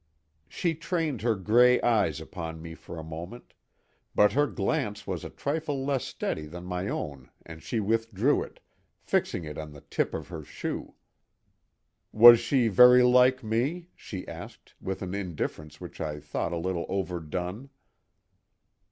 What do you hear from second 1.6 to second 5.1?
gray eyes upon me for a moment, but her glance